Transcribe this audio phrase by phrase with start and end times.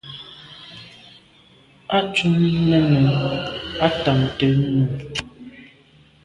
[1.87, 2.33] À tum
[2.67, 3.05] nène
[3.79, 4.87] à tamte nu.